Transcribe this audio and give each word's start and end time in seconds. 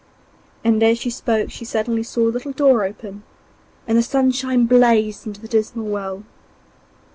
As 0.65 0.97
she 0.97 1.11
spoke 1.11 1.51
she 1.51 1.63
suddenly 1.63 2.01
saw 2.01 2.21
a 2.27 2.31
little 2.33 2.51
door 2.53 2.83
open, 2.83 3.21
and 3.87 3.95
the 3.99 4.01
sunshine 4.01 4.65
blazed 4.65 5.27
into 5.27 5.39
the 5.39 5.47
dismal 5.47 5.85
well. 5.85 6.23